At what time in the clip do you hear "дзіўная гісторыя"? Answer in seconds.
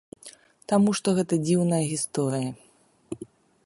1.45-2.51